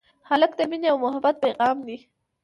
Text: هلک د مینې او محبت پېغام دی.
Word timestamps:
هلک 0.29 0.51
د 0.59 0.61
مینې 0.69 0.87
او 0.91 0.97
محبت 1.05 1.35
پېغام 1.43 1.77
دی. 1.87 1.97